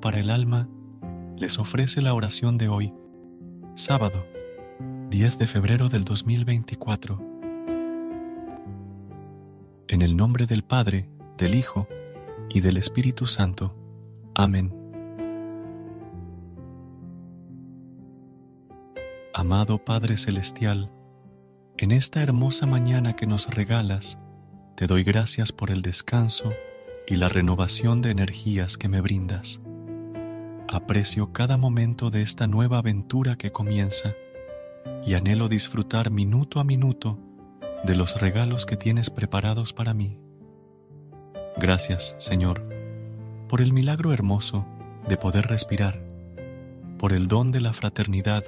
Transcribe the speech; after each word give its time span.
Para 0.00 0.20
el 0.20 0.30
alma 0.30 0.68
les 1.36 1.58
ofrece 1.58 2.02
la 2.02 2.14
oración 2.14 2.58
de 2.58 2.68
hoy, 2.68 2.92
sábado 3.74 4.26
10 5.10 5.38
de 5.38 5.46
febrero 5.46 5.88
del 5.88 6.04
2024. 6.04 7.20
En 9.88 10.00
el 10.00 10.16
nombre 10.16 10.46
del 10.46 10.64
Padre, 10.64 11.10
del 11.36 11.54
Hijo 11.54 11.86
y 12.48 12.60
del 12.60 12.78
Espíritu 12.78 13.26
Santo. 13.26 13.76
Amén. 14.34 14.74
Amado 19.34 19.84
Padre 19.84 20.16
Celestial, 20.16 20.90
en 21.76 21.90
esta 21.90 22.22
hermosa 22.22 22.66
mañana 22.66 23.16
que 23.16 23.26
nos 23.26 23.54
regalas, 23.54 24.16
te 24.76 24.86
doy 24.86 25.04
gracias 25.04 25.52
por 25.52 25.70
el 25.70 25.82
descanso 25.82 26.52
y 27.06 27.16
la 27.16 27.28
renovación 27.28 28.00
de 28.00 28.10
energías 28.10 28.78
que 28.78 28.88
me 28.88 29.00
brindas. 29.00 29.60
Aprecio 30.72 31.34
cada 31.34 31.58
momento 31.58 32.08
de 32.08 32.22
esta 32.22 32.46
nueva 32.46 32.78
aventura 32.78 33.36
que 33.36 33.52
comienza 33.52 34.14
y 35.04 35.12
anhelo 35.12 35.50
disfrutar 35.50 36.10
minuto 36.10 36.60
a 36.60 36.64
minuto 36.64 37.18
de 37.84 37.94
los 37.94 38.18
regalos 38.18 38.64
que 38.64 38.78
tienes 38.78 39.10
preparados 39.10 39.74
para 39.74 39.92
mí. 39.92 40.18
Gracias, 41.58 42.16
Señor, 42.18 42.66
por 43.50 43.60
el 43.60 43.74
milagro 43.74 44.14
hermoso 44.14 44.64
de 45.06 45.18
poder 45.18 45.46
respirar, 45.46 46.02
por 46.98 47.12
el 47.12 47.28
don 47.28 47.52
de 47.52 47.60
la 47.60 47.74
fraternidad 47.74 48.42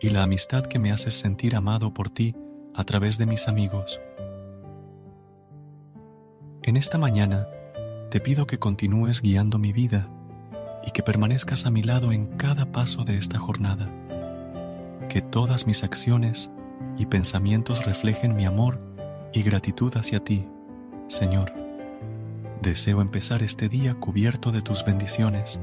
y 0.00 0.08
la 0.08 0.22
amistad 0.22 0.64
que 0.64 0.78
me 0.78 0.90
haces 0.90 1.18
sentir 1.18 1.54
amado 1.54 1.92
por 1.92 2.08
ti 2.08 2.34
a 2.74 2.84
través 2.84 3.18
de 3.18 3.26
mis 3.26 3.46
amigos. 3.46 4.00
En 6.62 6.78
esta 6.78 6.96
mañana 6.96 7.46
te 8.08 8.20
pido 8.20 8.46
que 8.46 8.58
continúes 8.58 9.20
guiando 9.20 9.58
mi 9.58 9.74
vida 9.74 10.08
y 10.88 10.90
que 10.90 11.02
permanezcas 11.02 11.66
a 11.66 11.70
mi 11.70 11.82
lado 11.82 12.12
en 12.12 12.24
cada 12.38 12.72
paso 12.72 13.04
de 13.04 13.18
esta 13.18 13.38
jornada. 13.38 13.90
Que 15.10 15.20
todas 15.20 15.66
mis 15.66 15.84
acciones 15.84 16.48
y 16.96 17.04
pensamientos 17.04 17.84
reflejen 17.84 18.34
mi 18.34 18.46
amor 18.46 18.80
y 19.34 19.42
gratitud 19.42 19.94
hacia 19.98 20.24
ti, 20.24 20.48
Señor. 21.06 21.52
Deseo 22.62 23.02
empezar 23.02 23.42
este 23.42 23.68
día 23.68 23.96
cubierto 23.96 24.50
de 24.50 24.62
tus 24.62 24.82
bendiciones 24.82 25.60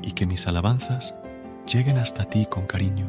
y 0.00 0.12
que 0.12 0.26
mis 0.26 0.46
alabanzas 0.46 1.16
lleguen 1.66 1.98
hasta 1.98 2.26
ti 2.26 2.46
con 2.46 2.66
cariño. 2.66 3.08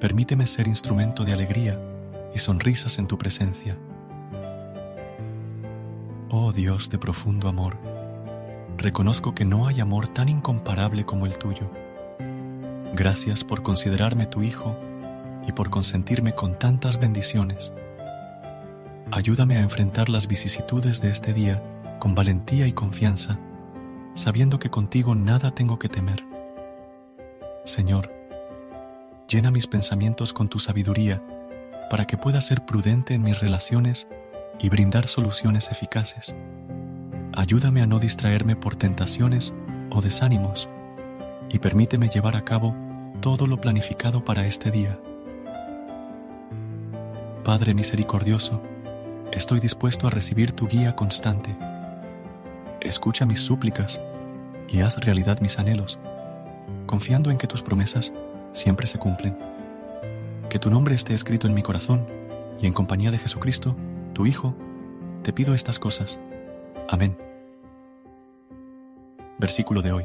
Permíteme 0.00 0.46
ser 0.46 0.68
instrumento 0.68 1.26
de 1.26 1.34
alegría 1.34 1.78
y 2.34 2.38
sonrisas 2.38 2.98
en 2.98 3.08
tu 3.08 3.18
presencia. 3.18 3.76
Oh 6.30 6.50
Dios 6.52 6.88
de 6.88 6.96
profundo 6.96 7.46
amor, 7.46 7.76
reconozco 8.78 9.34
que 9.34 9.44
no 9.44 9.66
hay 9.66 9.80
amor 9.80 10.08
tan 10.08 10.28
incomparable 10.28 11.04
como 11.04 11.26
el 11.26 11.36
tuyo. 11.36 11.70
Gracias 12.94 13.44
por 13.44 13.62
considerarme 13.62 14.26
tu 14.26 14.42
Hijo 14.42 14.76
y 15.46 15.52
por 15.52 15.68
consentirme 15.68 16.34
con 16.34 16.58
tantas 16.58 16.98
bendiciones. 16.98 17.72
Ayúdame 19.10 19.56
a 19.56 19.60
enfrentar 19.60 20.08
las 20.08 20.28
vicisitudes 20.28 21.00
de 21.00 21.10
este 21.10 21.32
día 21.32 21.62
con 21.98 22.14
valentía 22.14 22.66
y 22.66 22.72
confianza, 22.72 23.38
sabiendo 24.14 24.58
que 24.58 24.70
contigo 24.70 25.14
nada 25.14 25.50
tengo 25.50 25.78
que 25.78 25.88
temer. 25.88 26.24
Señor, 27.64 28.12
llena 29.28 29.50
mis 29.50 29.66
pensamientos 29.66 30.32
con 30.32 30.48
tu 30.48 30.58
sabiduría 30.58 31.22
para 31.90 32.06
que 32.06 32.16
pueda 32.16 32.40
ser 32.40 32.64
prudente 32.64 33.14
en 33.14 33.22
mis 33.22 33.40
relaciones 33.40 34.06
y 34.60 34.68
brindar 34.68 35.08
soluciones 35.08 35.70
eficaces. 35.70 36.34
Ayúdame 37.38 37.82
a 37.82 37.86
no 37.86 38.00
distraerme 38.00 38.56
por 38.56 38.74
tentaciones 38.74 39.54
o 39.90 40.00
desánimos 40.00 40.68
y 41.48 41.60
permíteme 41.60 42.08
llevar 42.08 42.34
a 42.34 42.44
cabo 42.44 42.74
todo 43.20 43.46
lo 43.46 43.60
planificado 43.60 44.24
para 44.24 44.44
este 44.44 44.72
día. 44.72 44.98
Padre 47.44 47.74
misericordioso, 47.74 48.60
estoy 49.30 49.60
dispuesto 49.60 50.08
a 50.08 50.10
recibir 50.10 50.50
tu 50.50 50.66
guía 50.66 50.96
constante. 50.96 51.56
Escucha 52.80 53.24
mis 53.24 53.38
súplicas 53.38 54.00
y 54.68 54.80
haz 54.80 54.96
realidad 54.96 55.38
mis 55.40 55.60
anhelos, 55.60 56.00
confiando 56.86 57.30
en 57.30 57.38
que 57.38 57.46
tus 57.46 57.62
promesas 57.62 58.12
siempre 58.50 58.88
se 58.88 58.98
cumplen. 58.98 59.38
Que 60.50 60.58
tu 60.58 60.70
nombre 60.70 60.96
esté 60.96 61.14
escrito 61.14 61.46
en 61.46 61.54
mi 61.54 61.62
corazón 61.62 62.04
y 62.60 62.66
en 62.66 62.72
compañía 62.72 63.12
de 63.12 63.18
Jesucristo, 63.18 63.76
tu 64.12 64.26
Hijo, 64.26 64.56
te 65.22 65.32
pido 65.32 65.54
estas 65.54 65.78
cosas. 65.78 66.18
Amén. 66.88 67.27
Versículo 69.38 69.82
de 69.82 69.92
hoy. 69.92 70.04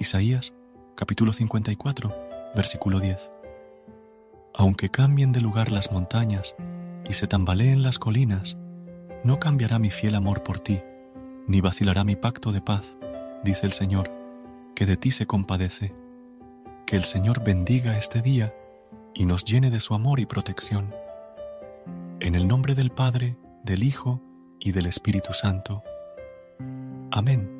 Isaías, 0.00 0.52
capítulo 0.96 1.32
54, 1.32 2.12
versículo 2.56 2.98
10. 2.98 3.30
Aunque 4.54 4.88
cambien 4.88 5.30
de 5.30 5.40
lugar 5.40 5.70
las 5.70 5.92
montañas 5.92 6.56
y 7.08 7.12
se 7.12 7.28
tambaleen 7.28 7.84
las 7.84 8.00
colinas, 8.00 8.58
no 9.22 9.38
cambiará 9.38 9.78
mi 9.78 9.90
fiel 9.90 10.16
amor 10.16 10.42
por 10.42 10.58
ti, 10.58 10.80
ni 11.46 11.60
vacilará 11.60 12.02
mi 12.02 12.16
pacto 12.16 12.50
de 12.50 12.60
paz, 12.60 12.96
dice 13.44 13.66
el 13.66 13.72
Señor, 13.72 14.10
que 14.74 14.84
de 14.84 14.96
ti 14.96 15.12
se 15.12 15.26
compadece. 15.26 15.94
Que 16.86 16.96
el 16.96 17.04
Señor 17.04 17.44
bendiga 17.44 17.96
este 17.98 18.20
día 18.20 18.52
y 19.14 19.26
nos 19.26 19.44
llene 19.44 19.70
de 19.70 19.78
su 19.78 19.94
amor 19.94 20.18
y 20.18 20.26
protección. 20.26 20.92
En 22.18 22.34
el 22.34 22.48
nombre 22.48 22.74
del 22.74 22.90
Padre, 22.90 23.36
del 23.62 23.84
Hijo 23.84 24.20
y 24.58 24.72
del 24.72 24.86
Espíritu 24.86 25.34
Santo. 25.34 25.84
Amén. 27.12 27.59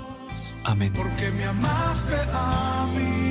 Amén. 0.63 0.91
Porque 0.93 1.31
me 1.31 1.45
amaste 1.45 2.15
a 2.33 2.87
mí, 2.95 3.30